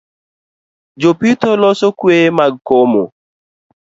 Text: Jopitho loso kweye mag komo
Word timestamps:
Jopitho 1.01 1.49
loso 1.61 1.87
kweye 1.99 2.27
mag 2.37 2.53
komo 2.67 3.03